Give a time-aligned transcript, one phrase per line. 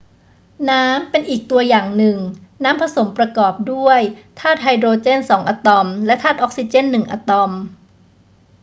[0.69, 2.17] น้ำเป็นอีกตัวอย่างหนึ่ง
[2.63, 3.99] น้ำผสมมประกอบด้วย
[4.39, 7.51] ธาตุไฮโดรเจนสองอะตอมและธาตุออกซิเจนหนึ่งอะตอม